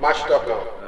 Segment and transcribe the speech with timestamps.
[0.00, 0.79] Mastodão.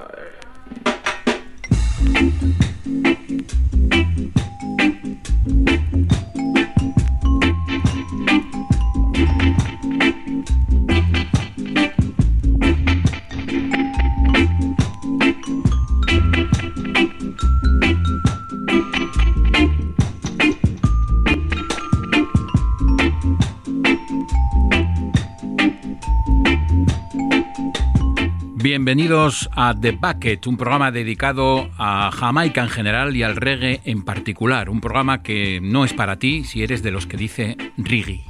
[28.95, 34.03] Bienvenidos a The Bucket, un programa dedicado a Jamaica en general y al reggae en
[34.03, 34.69] particular.
[34.69, 38.23] Un programa que no es para ti si eres de los que dice reggae.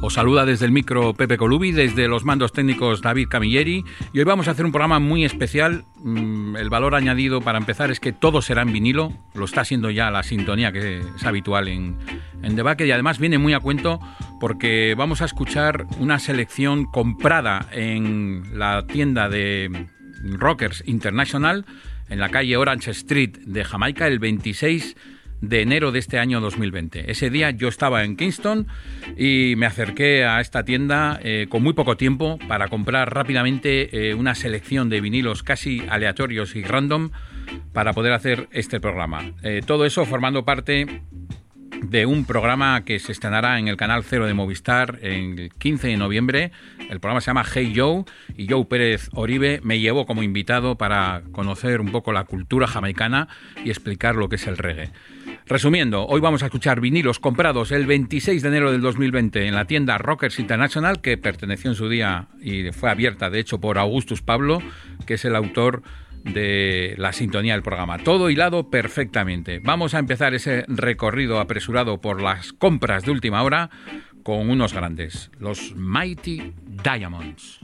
[0.00, 4.24] Os saluda desde el micro Pepe Colubi, desde los mandos técnicos David Camilleri y hoy
[4.24, 5.86] vamos a hacer un programa muy especial.
[6.04, 9.90] Mm, el valor añadido para empezar es que todo será en vinilo, lo está siendo
[9.90, 11.98] ya la sintonía que es habitual en,
[12.44, 13.98] en The Bucket y además viene muy a cuento
[14.40, 19.86] porque vamos a escuchar una selección comprada en la tienda de
[20.22, 21.64] Rockers International
[22.08, 24.96] en la calle Orange Street de Jamaica el 26
[25.40, 27.10] de enero de este año 2020.
[27.10, 28.66] Ese día yo estaba en Kingston
[29.16, 34.14] y me acerqué a esta tienda eh, con muy poco tiempo para comprar rápidamente eh,
[34.14, 37.10] una selección de vinilos casi aleatorios y random
[37.72, 39.32] para poder hacer este programa.
[39.42, 41.02] Eh, todo eso formando parte
[41.82, 45.96] de un programa que se estrenará en el canal Cero de Movistar el 15 de
[45.96, 46.52] noviembre.
[46.90, 48.04] El programa se llama Hey Joe
[48.36, 53.28] y Joe Pérez Oribe me llevó como invitado para conocer un poco la cultura jamaicana
[53.64, 54.90] y explicar lo que es el reggae.
[55.46, 59.64] Resumiendo, hoy vamos a escuchar vinilos comprados el 26 de enero del 2020 en la
[59.64, 64.20] tienda Rockers International, que perteneció en su día y fue abierta, de hecho, por Augustus
[64.20, 64.60] Pablo,
[65.06, 65.82] que es el autor
[66.32, 67.98] de la sintonía del programa.
[67.98, 69.60] Todo hilado perfectamente.
[69.62, 73.70] Vamos a empezar ese recorrido apresurado por las compras de última hora
[74.22, 76.52] con unos grandes, los Mighty
[76.84, 77.60] Diamonds.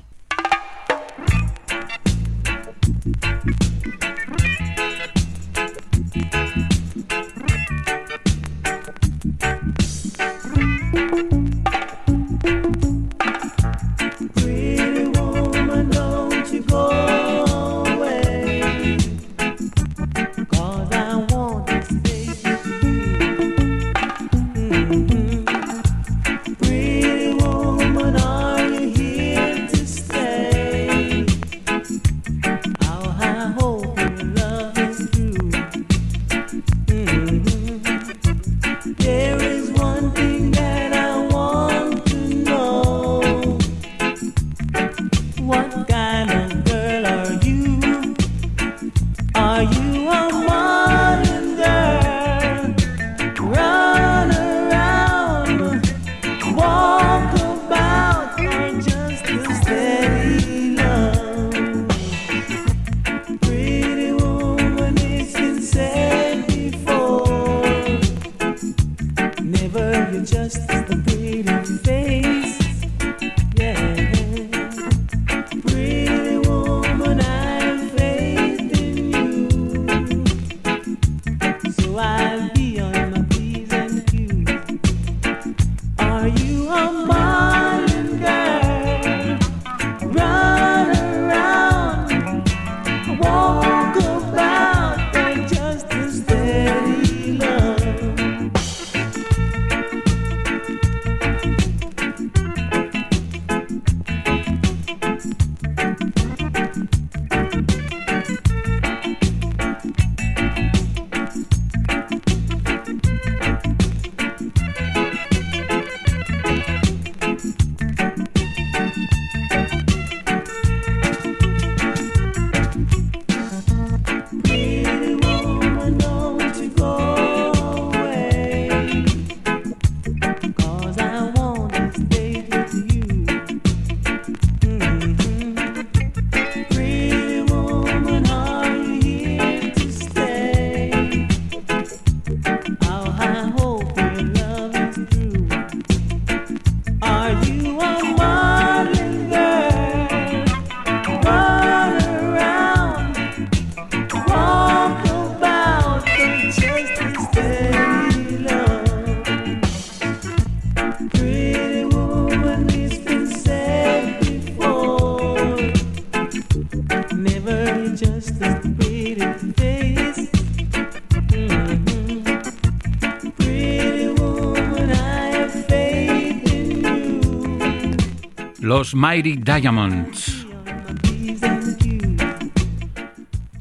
[178.95, 180.47] Los Diamonds.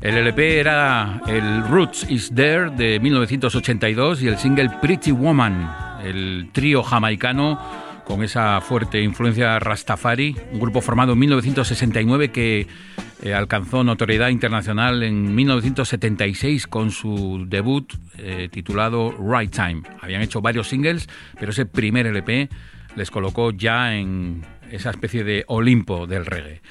[0.02, 5.72] El LP era el Roots Is There de 1982 y el single Pretty Woman,
[6.04, 7.60] el trío jamaicano
[8.04, 12.68] con esa fuerte influencia Rastafari, un grupo formado en 1969 que
[13.22, 19.84] eh, alcanzó notoriedad internacional en 1976 con su debut eh, titulado Right Time.
[20.02, 21.08] Habían hecho varios singles,
[21.40, 22.50] pero ese primer LP
[22.96, 24.44] les colocó ya en
[24.74, 26.62] esa especie de Olimpo del reggae.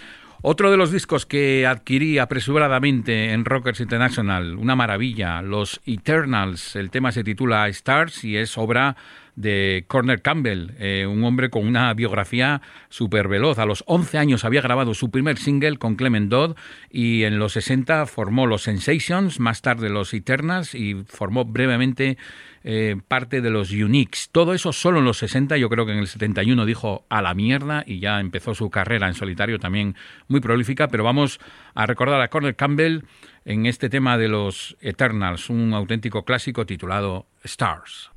[0.44, 6.90] Otro de los discos que adquirí apresuradamente en Rockers International, una maravilla, los Eternals, el
[6.90, 8.96] tema se titula Stars y es obra
[9.36, 13.60] de Corner Campbell, eh, un hombre con una biografía súper veloz.
[13.60, 16.56] A los 11 años había grabado su primer single con Clement Dodd
[16.90, 22.18] y en los 60 formó los Sensations, más tarde los Eternals y formó brevemente
[22.64, 24.28] eh, parte de los Uniques.
[24.30, 27.34] Todo eso solo en los 60, yo creo que en el 71 dijo a la
[27.34, 29.96] mierda y ya empezó su carrera en solitario también
[30.28, 31.40] muy prolífica, pero vamos
[31.74, 33.02] a recordar a Corner Campbell
[33.44, 38.10] en este tema de los Eternals, un auténtico clásico titulado Stars.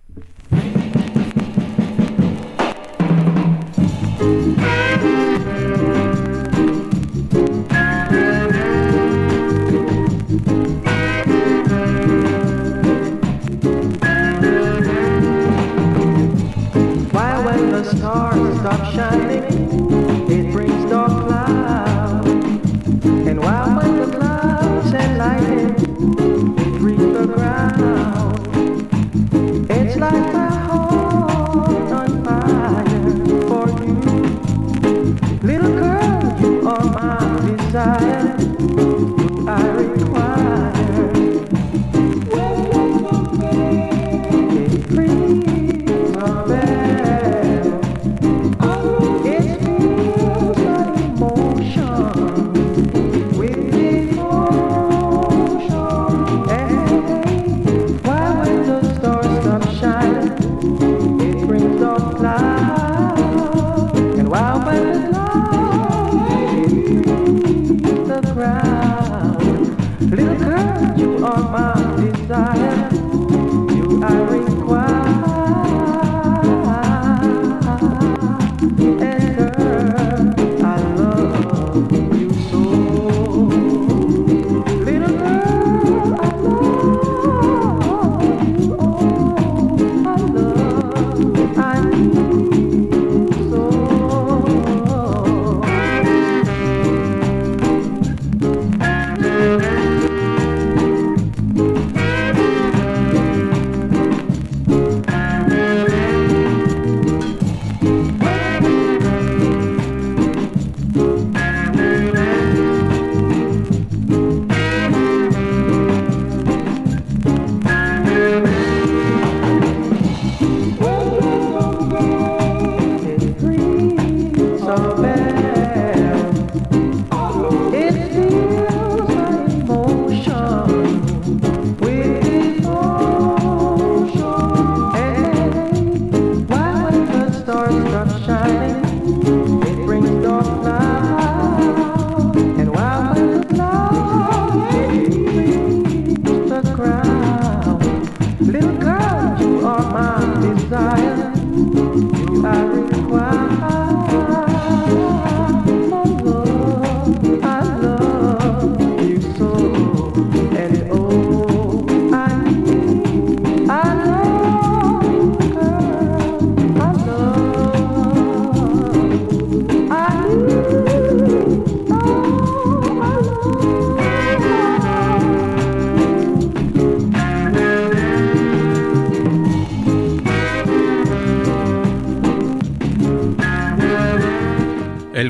[18.96, 19.35] shining.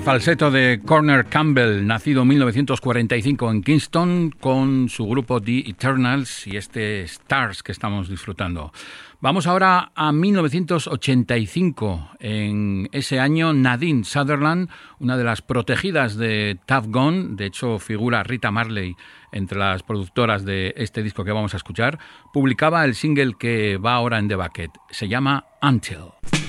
[0.06, 6.58] Falseto de Corner Campbell, nacido en 1945 en Kingston, con su grupo The Eternals y
[6.58, 8.72] este Stars que estamos disfrutando.
[9.20, 12.10] Vamos ahora a 1985.
[12.20, 14.70] En ese año, Nadine Sutherland,
[15.00, 18.96] una de las protegidas de Tough Gone, de hecho figura Rita Marley
[19.32, 21.98] entre las productoras de este disco que vamos a escuchar,
[22.32, 24.70] publicaba el single que va ahora en The Bucket.
[24.92, 26.45] Se llama Until.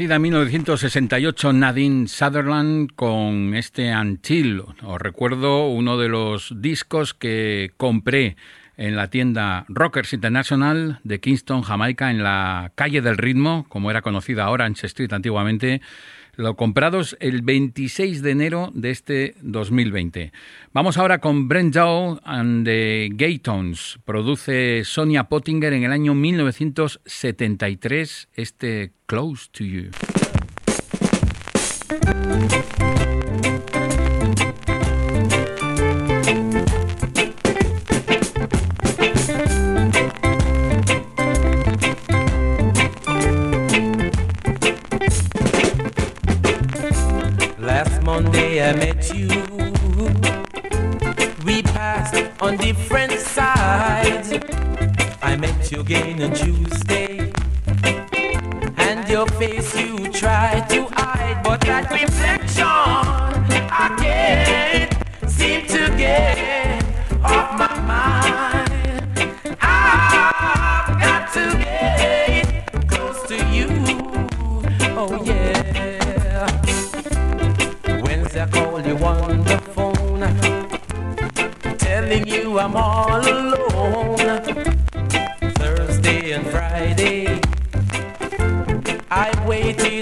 [0.00, 4.62] Nacida en 1968 Nadine Sutherland con este Until.
[4.82, 8.36] Os recuerdo uno de los discos que compré
[8.80, 14.00] en la tienda Rockers International de Kingston, Jamaica, en la calle del ritmo, como era
[14.00, 15.82] conocida Orange Street antiguamente,
[16.34, 20.32] lo comprados el 26 de enero de este 2020.
[20.72, 23.98] Vamos ahora con Brent Joe and the Gaytons.
[24.06, 29.90] Produce Sonia Pottinger en el año 1973 este Close to You.
[55.90, 56.99] Again on Tuesday.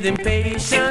[0.05, 0.88] impatient.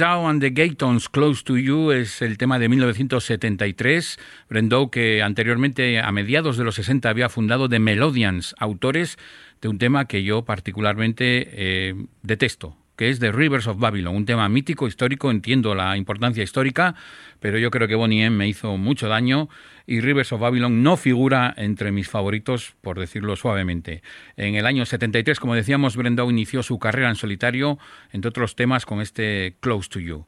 [0.00, 4.18] And the Gatons Close to You es el tema de 1973.
[4.48, 9.18] Brendau que anteriormente a mediados de los 60 había fundado The Melodians, autores
[9.60, 14.24] de un tema que yo particularmente eh, detesto, que es The Rivers of Babylon, un
[14.24, 16.94] tema mítico, histórico, entiendo la importancia histórica,
[17.40, 19.48] pero yo creo que Bonnie M me hizo mucho daño
[19.86, 24.02] y Rivers of Babylon no figura entre mis favoritos, por decirlo suavemente.
[24.36, 27.78] En el año 73, como decíamos, Brendau inició su carrera en solitario,
[28.12, 30.26] entre otros temas, con este Close to You.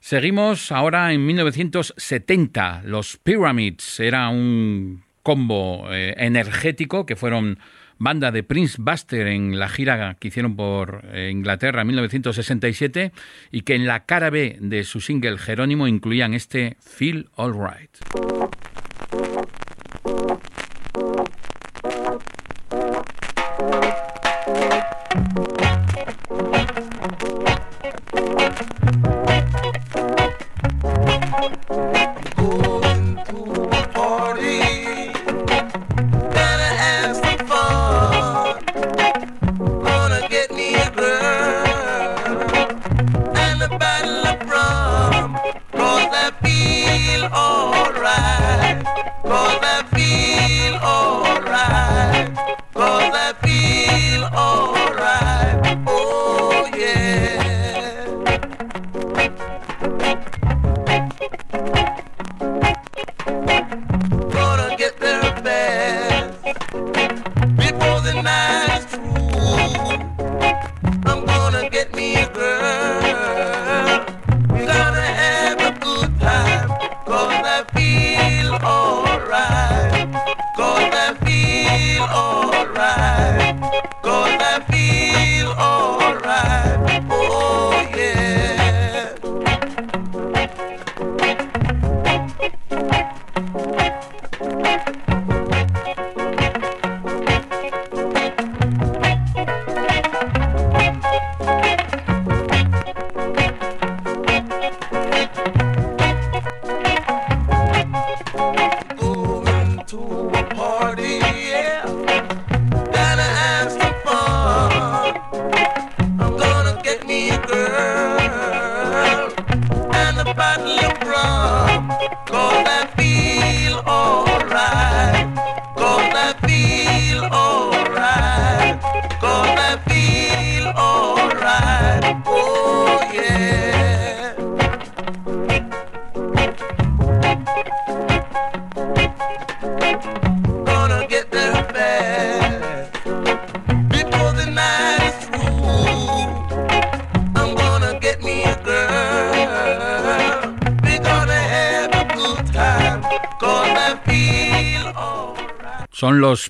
[0.00, 2.82] Seguimos ahora en 1970.
[2.84, 7.58] Los Pyramids era un combo eh, energético que fueron
[8.02, 13.12] banda de Prince Buster en la gira que hicieron por eh, Inglaterra en 1967
[13.52, 17.98] y que en la cara B de su single Jerónimo incluían este Feel Alright.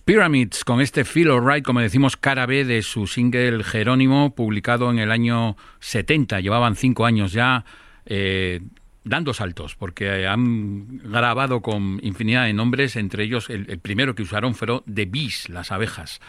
[0.04, 4.98] Pyramids con este Feel Alright, como decimos, cara B de su single Jerónimo, publicado en
[4.98, 6.40] el año 70.
[6.40, 7.64] Llevaban cinco años ya
[8.04, 8.62] eh,
[9.04, 14.22] dando saltos, porque han grabado con infinidad de nombres, entre ellos el, el primero que
[14.22, 16.20] usaron fueron The Bees, las abejas.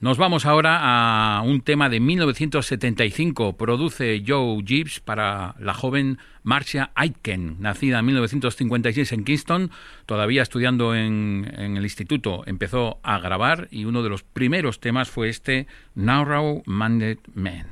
[0.00, 3.58] Nos vamos ahora a un tema de 1975.
[3.58, 9.70] Produce Joe Gibbs para la joven Marcia Aitken, nacida en 1956 en Kingston,
[10.06, 12.44] todavía estudiando en, el instituto.
[12.46, 17.66] Empezó a grabar y uno de los primeros temas fue este Narrow Minded Man.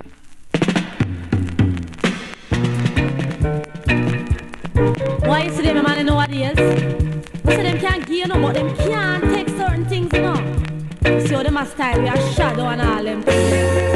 [11.27, 13.88] See how them a style, we are shadow and all them things.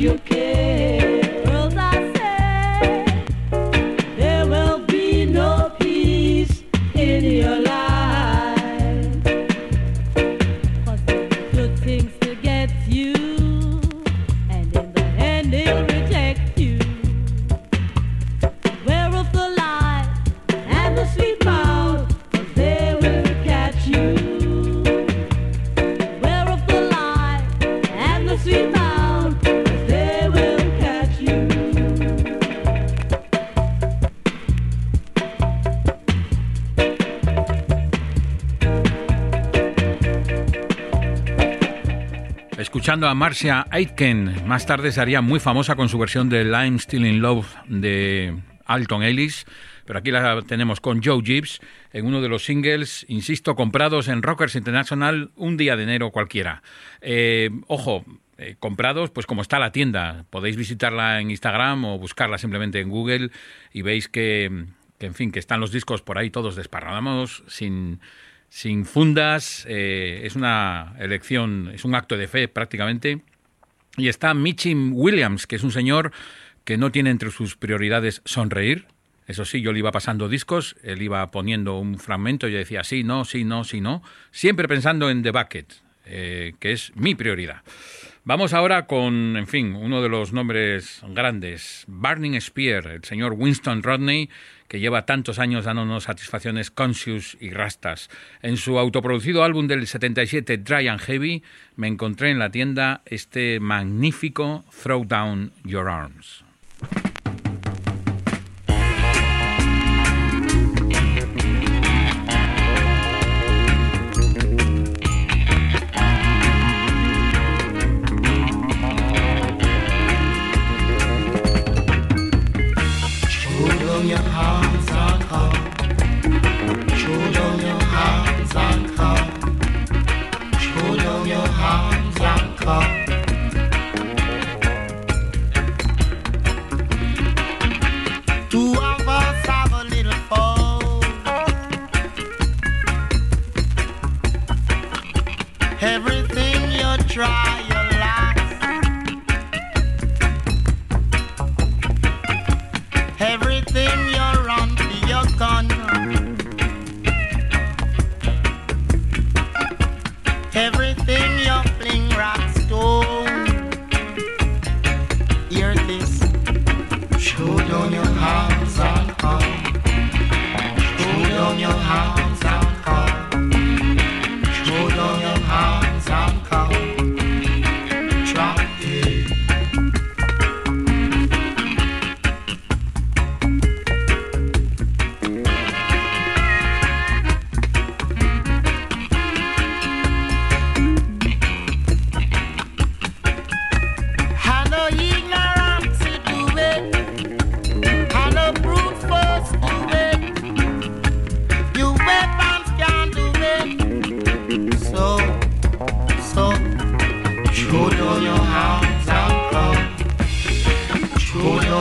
[0.00, 0.61] You care.
[42.92, 47.06] A Marcia Aitken, más tarde se haría muy famosa con su versión de I'm Still
[47.06, 49.46] in Love de Alton Ellis,
[49.86, 51.60] pero aquí la tenemos con Joe Gibbs
[51.94, 56.62] en uno de los singles, insisto, comprados en Rockers International un día de enero cualquiera.
[57.00, 58.04] Eh, ojo,
[58.36, 62.90] eh, comprados, pues como está la tienda, podéis visitarla en Instagram o buscarla simplemente en
[62.90, 63.30] Google
[63.72, 64.66] y veis que,
[64.98, 68.00] que en fin, que están los discos por ahí todos desparramados, sin
[68.52, 73.22] sin fundas, eh, es una elección, es un acto de fe prácticamente.
[73.96, 76.12] Y está Mitchim Williams, que es un señor
[76.64, 78.88] que no tiene entre sus prioridades sonreír.
[79.26, 82.84] Eso sí, yo le iba pasando discos, él iba poniendo un fragmento y yo decía
[82.84, 85.72] sí, no, sí, no, sí, no, siempre pensando en The Bucket,
[86.04, 87.62] eh, que es mi prioridad.
[88.24, 93.82] Vamos ahora con, en fin, uno de los nombres grandes, Burning Spear, el señor Winston
[93.82, 94.28] Rodney,
[94.72, 98.08] que lleva tantos años dándonos satisfacciones conscious y rastas.
[98.40, 101.42] En su autoproducido álbum del 77, Dry and Heavy,
[101.76, 106.42] me encontré en la tienda este magnífico Throw Down Your Arms.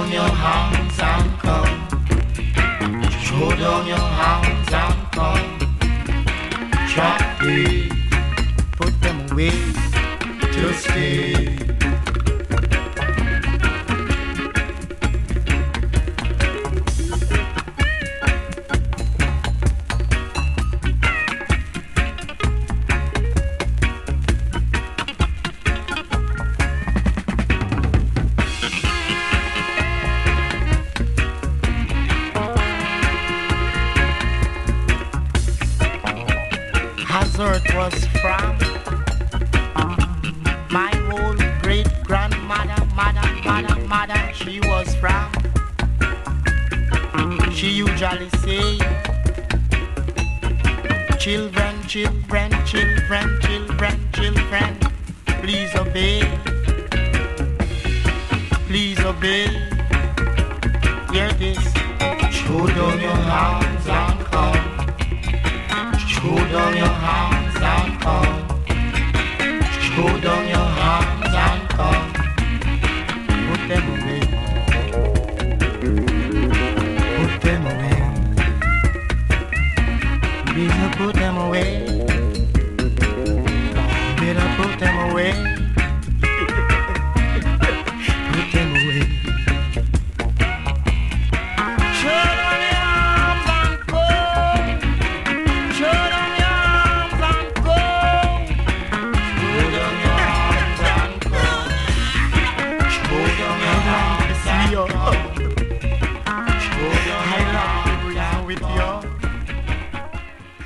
[0.02, 1.88] Down your hands and come.
[3.24, 5.60] Throw down your hands and come.
[6.92, 7.92] Drop it.
[8.78, 9.52] Put them away
[10.54, 11.71] to stay.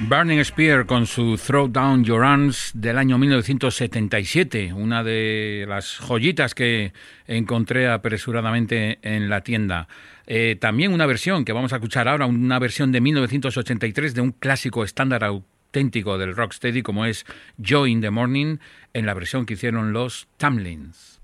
[0.08, 6.54] Burning Spear con su Throw Down Your Arms del año 1977, una de las joyitas
[6.54, 6.94] que
[7.26, 9.88] encontré apresuradamente en la tienda.
[10.28, 14.32] Eh, también una versión que vamos a escuchar ahora, una versión de 1983 de un
[14.32, 17.26] clásico estándar auténtico del rocksteady como es
[17.58, 18.58] Joy in the Morning,
[18.94, 21.20] en la versión que hicieron los Tamlins.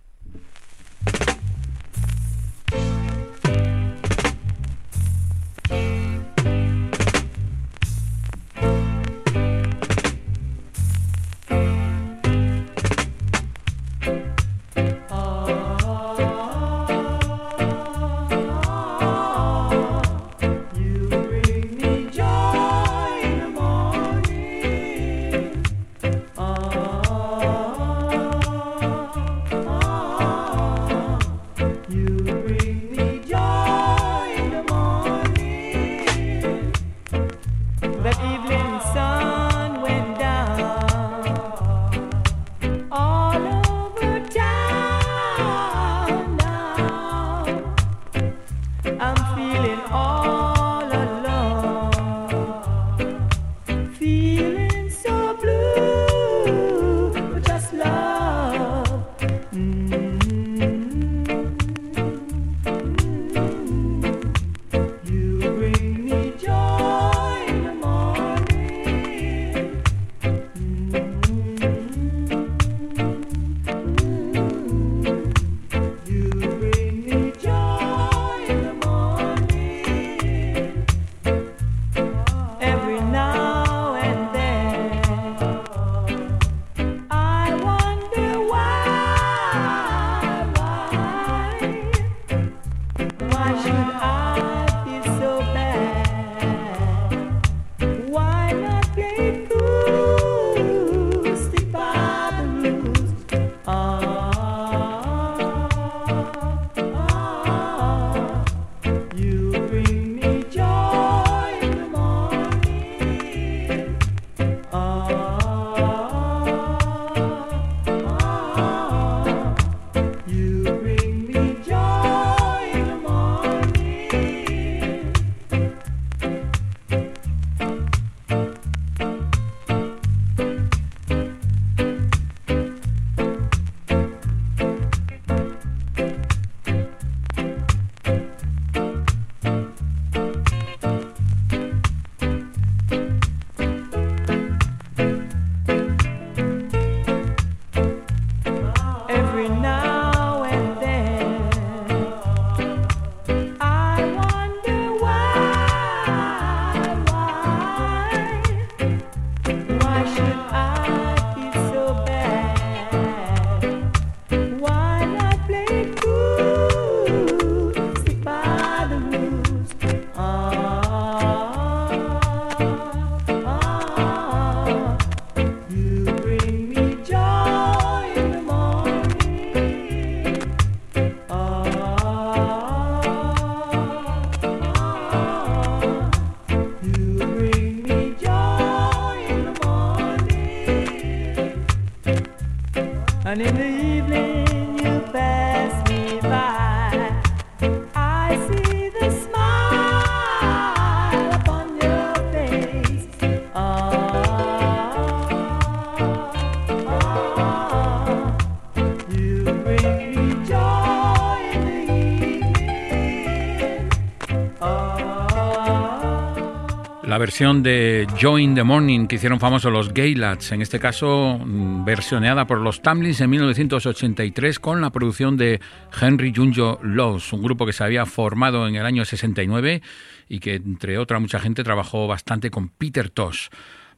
[217.31, 221.85] Versión de Join the Morning que hicieron famosos los Gay Lads, en este caso mm,
[221.85, 225.61] versioneada por los Tamlins en 1983 con la producción de
[226.01, 229.81] Henry Junjo Laws, un grupo que se había formado en el año 69
[230.27, 233.47] y que entre otra mucha gente trabajó bastante con Peter Tosh.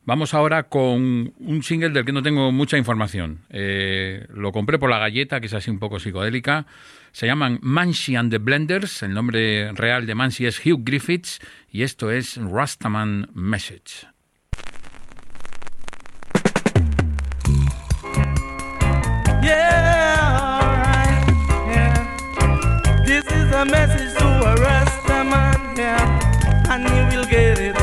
[0.06, 3.40] Vamos ahora con un single del que no tengo mucha información.
[3.50, 6.66] Eh, lo compré por la galleta, que es así un poco psicodélica.
[7.14, 9.02] Se llaman Mansi and the Blenders.
[9.04, 11.40] El nombre real de Mansi es Hugh Griffiths
[11.72, 14.08] y esto es Rastaman Message.
[23.64, 24.56] Message to a
[27.32, 27.83] yeah.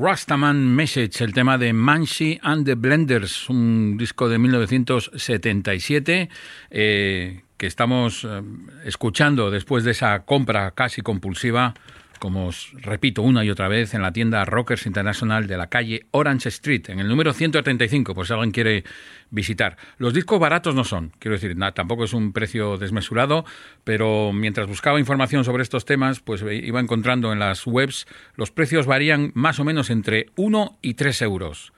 [0.00, 6.30] Rastaman Message, el tema de Mansi and the Blenders, un disco de 1977
[6.70, 8.40] eh, que estamos eh,
[8.86, 11.74] escuchando después de esa compra casi compulsiva,
[12.20, 16.06] como os repito una y otra vez, en la tienda Rockers International de la calle
[16.12, 18.84] Orange Street, en el número 135, por si alguien quiere
[19.30, 19.76] visitar.
[19.98, 23.44] Los discos baratos no son, quiero decir, tampoco es un precio desmesurado,
[23.82, 28.06] pero mientras buscaba información sobre estos temas, pues iba encontrando en las webs,
[28.36, 31.72] los precios varían más o menos entre 1 y 3 euros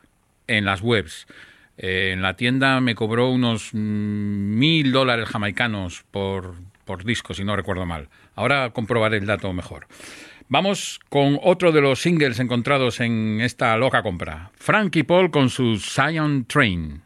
[0.48, 1.26] en las webs.
[1.78, 3.78] Eh, en la tienda me cobró unos mm,
[4.58, 8.08] mil dólares jamaicanos por, por disco, si no recuerdo mal.
[8.34, 9.86] Ahora comprobaré el dato mejor.
[10.52, 14.50] Vamos con otro de los singles encontrados en esta loca compra.
[14.54, 17.00] Frankie Paul con su Zion Train.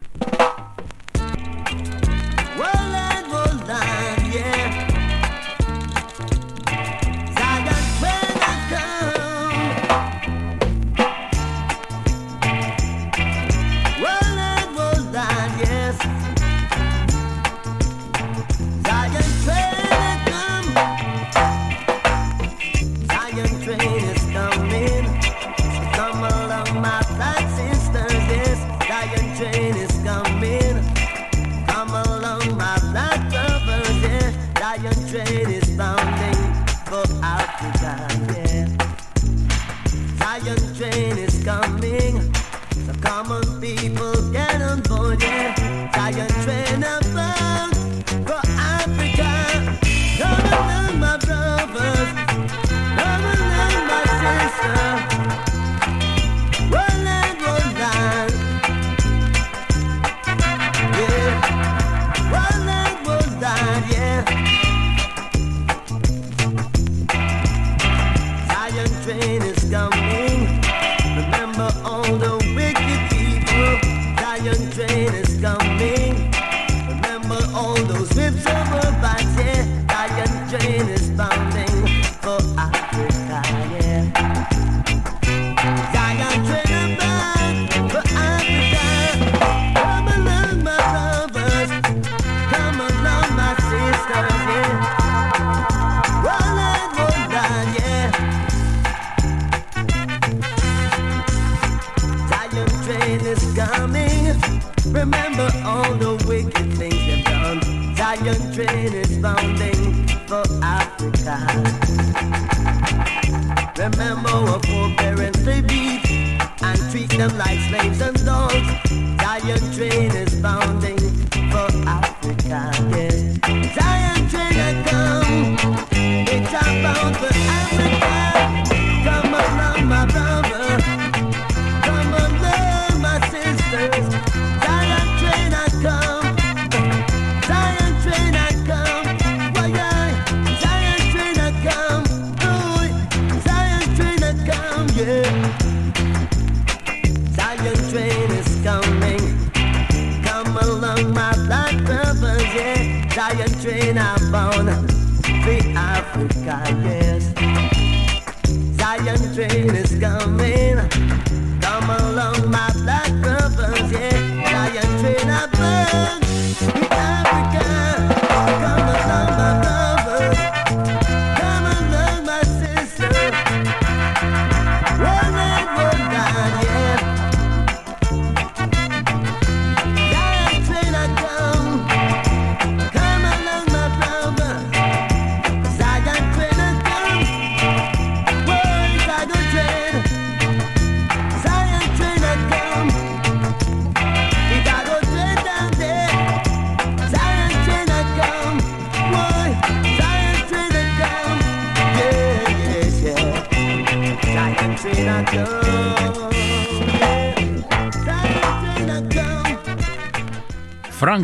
[46.12, 46.35] Get on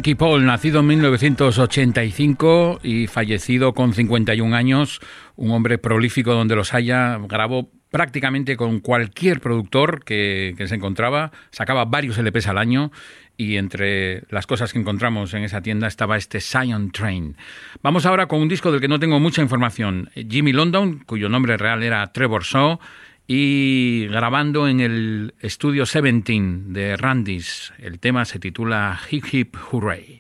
[0.03, 4.99] Frankie Paul, nacido en 1985 y fallecido con 51 años,
[5.37, 11.31] un hombre prolífico donde los haya, grabó prácticamente con cualquier productor que, que, se encontraba,
[11.53, 12.91] sacaba varios LPs al año
[13.37, 17.37] y entre las cosas que encontramos en esa tienda estaba este Scion Train.
[17.81, 21.57] Vamos ahora con un disco del que no tengo mucha información, Jimmy London, cuyo nombre
[21.57, 22.81] real era Trevor Shaw,
[23.27, 26.31] y grabando en el estudio 17
[26.67, 27.73] de Randy's.
[27.79, 30.19] El tema se titula Hip Hip Hooray.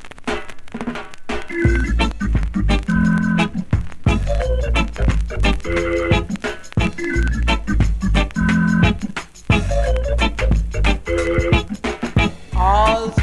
[12.55, 13.22] All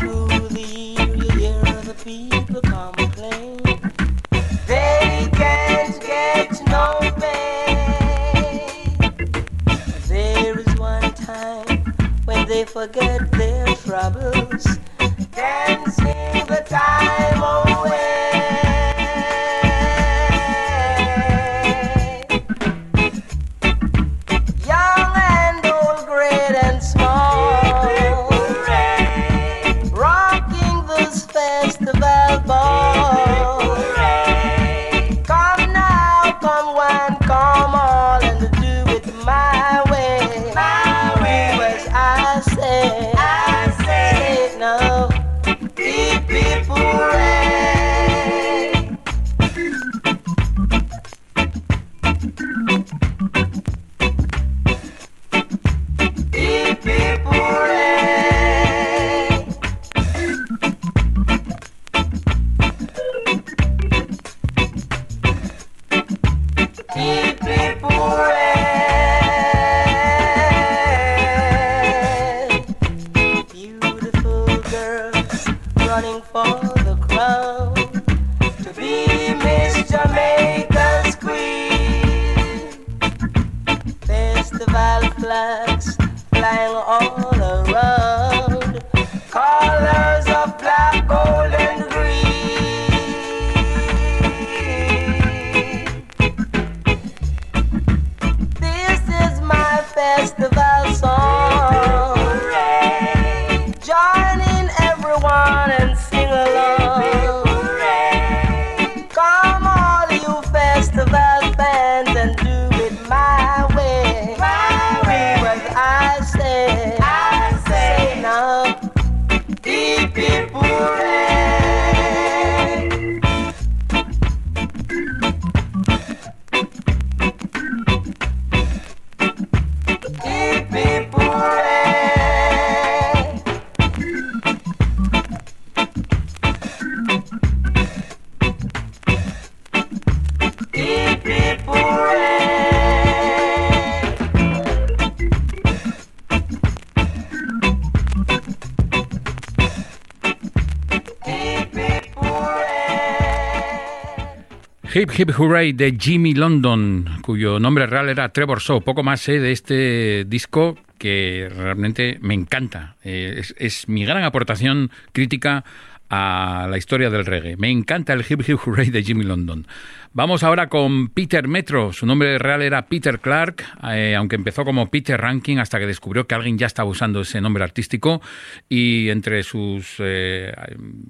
[155.00, 158.82] Hip Hip Hooray de Jimmy London, cuyo nombre real era Trevor Shaw.
[158.82, 162.98] Poco más sé de este disco que realmente me encanta.
[163.06, 165.64] Eh, es mi gran aportación crítica
[166.10, 167.56] a la historia del reggae.
[167.58, 169.68] Me encanta el Hip Hip Hooray de Jimmy London.
[170.12, 171.94] Vamos ahora con Peter Metro.
[171.94, 176.26] Su nombre real era Peter Clark, eh, aunque empezó como Peter Ranking hasta que descubrió
[176.26, 178.22] que alguien ya estaba usando ese nombre artístico
[178.68, 180.52] y entre sus eh,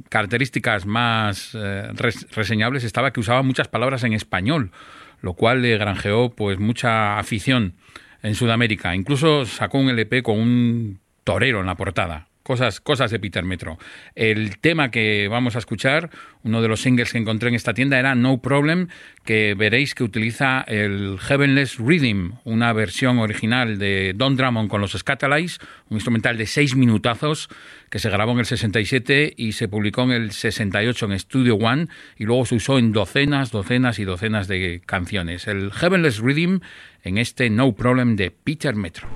[0.10, 4.72] características más eh, res- reseñables estaba que usaba muchas palabras en español,
[5.22, 7.76] lo cual le granjeó pues mucha afición
[8.22, 8.96] en Sudamérica.
[8.96, 12.28] Incluso sacó un LP con un torero en la portada.
[12.50, 13.78] Cosas, cosas de Peter Metro.
[14.16, 16.10] El tema que vamos a escuchar,
[16.42, 18.88] uno de los singles que encontré en esta tienda era No Problem,
[19.24, 24.94] que veréis que utiliza el Heavenless Rhythm, una versión original de Don Drummond con los
[24.94, 25.60] Scatalites,
[25.92, 27.50] un instrumental de seis minutazos
[27.92, 31.86] que se grabó en el 67 y se publicó en el 68 en Studio One
[32.18, 35.46] y luego se usó en docenas, docenas y docenas de canciones.
[35.46, 36.62] El Heavenless Rhythm
[37.04, 39.08] en este No Problem de Peter Metro.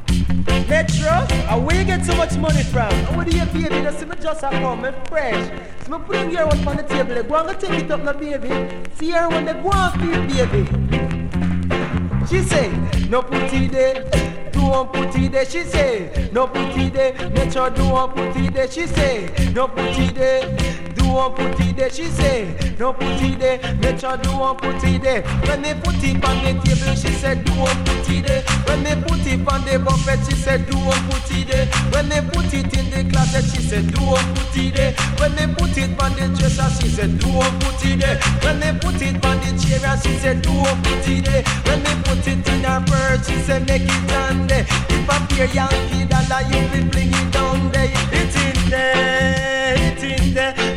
[0.70, 2.92] Metro, uh, where you get so much money from?
[2.92, 3.82] And what do you baby?
[3.84, 5.52] Just see me just a come, me fresh.
[5.86, 8.50] So me put your one on the table, go and take it up, now baby.
[8.96, 10.64] See her when they go and feed baby.
[12.28, 12.72] She say,
[13.10, 14.10] no put it there,
[14.52, 15.46] don't put it there.
[15.46, 18.72] She say, no put it there, Metro, don't put it there.
[18.72, 20.93] She say, no put it there.
[21.14, 22.58] Don't put it there, she say.
[22.80, 25.22] No put it there, Metro, don't put it there.
[25.46, 28.42] When they put it on the table, she said, don't put it there.
[28.66, 31.68] When they put it on the buffet, she said, don't put it there.
[31.94, 34.94] When they put it in the closet, she said, don't put it there.
[35.22, 38.18] When they put it on the dresser, she said, don't put it there.
[38.42, 41.44] When they put it on the chair, she said, don't put it there.
[41.70, 44.66] When they put it in her purse, she said, make it on there.
[44.90, 47.94] If I fear Yankee dollar, you will bring it down there.
[48.10, 50.73] It's in there, it's in there.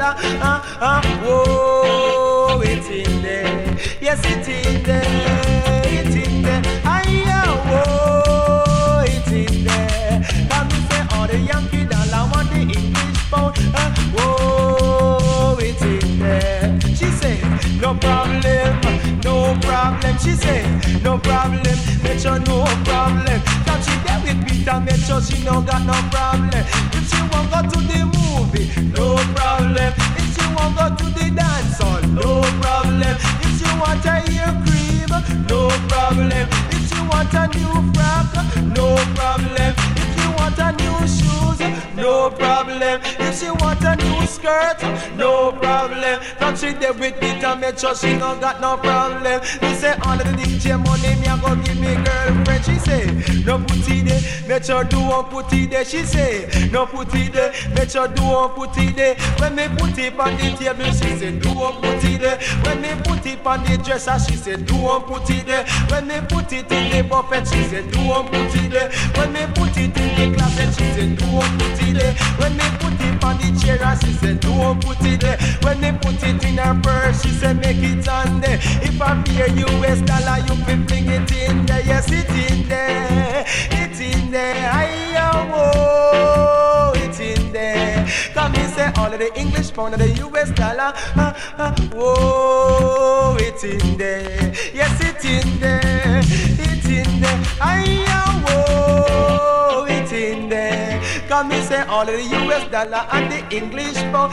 [0.00, 0.16] Dollar.
[0.40, 3.76] Ah, ah, whoa, it's in there.
[4.00, 6.62] Yes, it's in there, it's in there.
[6.86, 7.24] Aye,
[7.68, 10.24] oh, it's in there.
[10.48, 13.54] Come me say, order the Yankee dollar, want the English pound.
[13.76, 16.80] Ah, whoa, it's in there.
[16.96, 17.36] She say,
[17.78, 18.80] no problem,
[19.22, 20.16] no problem.
[20.16, 20.64] She say,
[21.04, 23.38] no problem, make sure no problem.
[23.68, 26.64] Cause she there with Peter, make sure she no got no problem.
[26.96, 28.19] If she want go to the
[28.60, 29.92] movie, no problem.
[30.16, 33.16] If she want go to the dance hall, no problem.
[33.42, 35.10] If she want a ear cream,
[35.48, 36.48] no problem.
[36.70, 38.32] If she want a new frock,
[38.76, 39.74] no problem.
[39.96, 41.60] If she want a new shoes,
[41.96, 43.00] no problem.
[43.18, 43.99] If she want a
[44.30, 44.78] skirt,
[45.16, 46.20] no problem.
[46.38, 49.40] Cause she there with Peter, make sure she no got no problem.
[49.60, 52.64] Me say all the DJ money, me a go give me girlfriend.
[52.64, 53.06] She say,
[53.44, 55.84] no put it there, make sure do one put it there.
[55.84, 59.14] She say, no put it there, make sure do one put it there.
[59.38, 62.38] When me put it on the table, she say, do one put it there.
[62.64, 65.66] When me put it on the dresser, she say, do one put it there.
[65.90, 68.90] When me put it in the buffet, she say, do one put it there.
[69.16, 72.14] When me put it in the closet, she say, do one put it there.
[72.38, 75.38] When me put it on the chair, she say, do one put it there.
[75.62, 78.58] When me put it in her purse, she said, make it on there.
[78.82, 81.82] If I fear US dollar, you can bring it in there.
[81.84, 83.44] Yes, it in there.
[83.70, 84.70] It's in there.
[84.72, 88.06] Aye, oh, it's in there.
[88.34, 90.92] Come me say all of the English pound and the US dollar.
[91.16, 94.52] Ah, ah, whoa, it's in there.
[94.74, 96.20] Yes, it's in there.
[96.22, 97.40] It's in there.
[97.60, 98.04] Aye,
[98.48, 101.00] oh, it's in there.
[101.30, 104.32] Come me say all the US dollar and the English pound.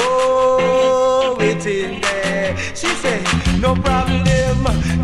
[0.00, 2.56] Whoa, it's in there.
[2.74, 3.22] She say
[3.60, 4.24] no problem,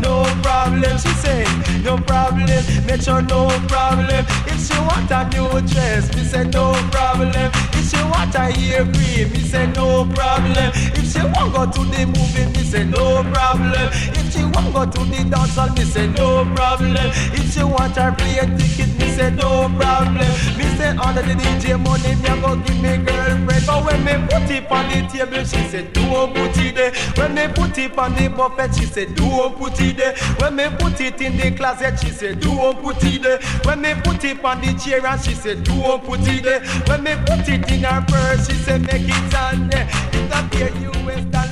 [0.01, 0.97] no problem.
[0.97, 1.45] She say
[1.85, 2.49] no problem.
[2.87, 4.25] Make sure no problem.
[4.47, 7.51] If she want a new dress, me say no problem.
[7.77, 10.71] If she want a ear me say no problem.
[10.97, 13.89] If she want go to the movie, me say no problem.
[14.17, 16.97] If she want go to the dance hall, me say no problem.
[17.37, 20.31] If she want a plane ticket, say no problem.
[20.57, 23.65] Me say under the DJ money, me a go give me girlfriend.
[23.67, 26.93] But when me put it on the table, she said don't put it there.
[27.19, 30.15] When me put it on the buffet, she said don't put it there.
[30.39, 33.41] When me put it in the closet, she said don't put it there.
[33.65, 36.61] When me put it on the chair, and she said don't put it there.
[36.87, 39.89] When me put it in her purse, she said make it on there.
[40.19, 41.48] US dollar, you will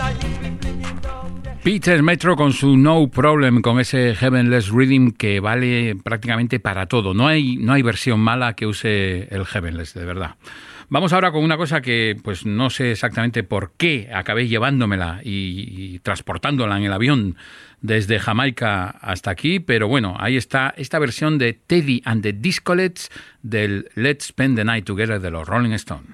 [1.66, 7.12] Peter Metro con su No Problem, con ese Heavenless Rhythm que vale prácticamente para todo.
[7.12, 10.36] No hay, no hay versión mala que use el Heavenless, de verdad.
[10.90, 15.94] Vamos ahora con una cosa que pues no sé exactamente por qué acabé llevándomela y,
[15.94, 17.36] y transportándola en el avión
[17.80, 23.10] desde Jamaica hasta aquí, pero bueno, ahí está esta versión de Teddy and the Discolets
[23.42, 26.10] del Let's Spend the Night Together de los Rolling Stones.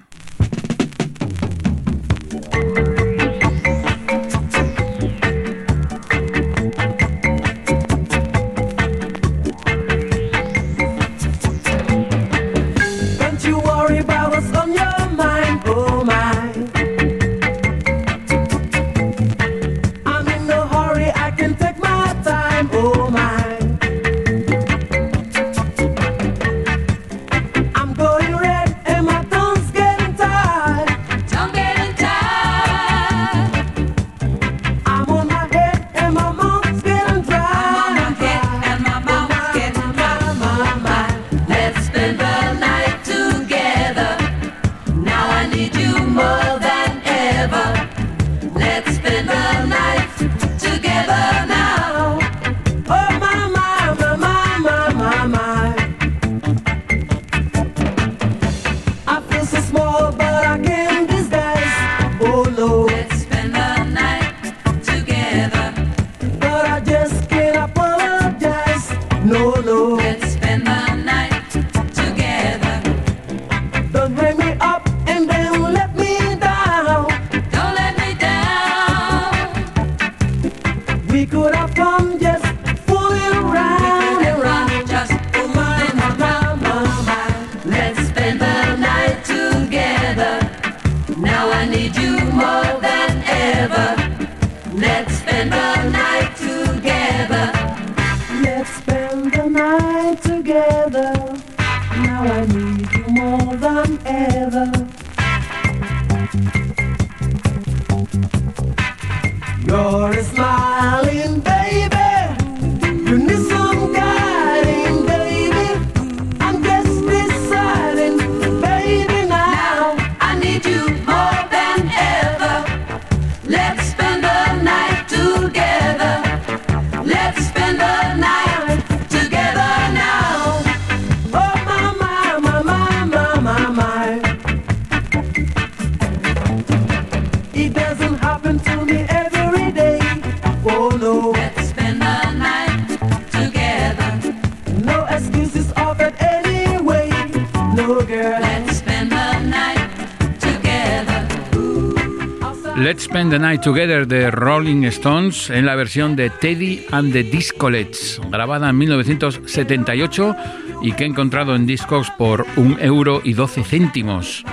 [153.53, 158.79] Night Together de Rolling Stones en la versión de Teddy and the Discolets, grabada en
[158.79, 160.35] 1978
[160.81, 164.43] y que he encontrado en Discogs por un euro y 12 céntimos,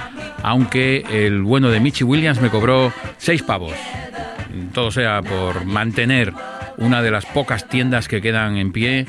[0.42, 3.72] aunque el bueno de Michi Williams me cobró 6 pavos.
[4.74, 6.34] Todo sea por mantener
[6.76, 9.07] una de las pocas tiendas que quedan en pie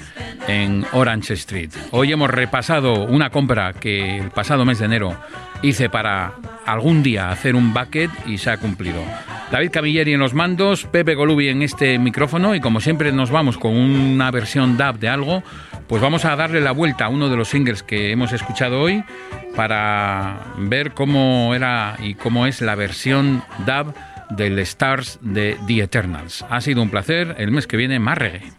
[0.48, 1.72] en Orange Street.
[1.92, 5.18] Hoy hemos repasado una compra que el pasado mes de enero
[5.62, 6.36] hice para
[6.66, 9.04] algún día hacer un bucket y se ha cumplido.
[9.52, 13.58] David Camilleri en los mandos, Pepe Golubi en este micrófono y como siempre nos vamos
[13.58, 15.44] con una versión dub de algo,
[15.88, 19.04] pues vamos a darle la vuelta a uno de los singles que hemos escuchado hoy
[19.54, 23.94] para ver cómo era y cómo es la versión dub
[24.30, 26.46] del Stars de The Eternals.
[26.50, 28.54] Ha sido un placer, el mes que viene más reggae.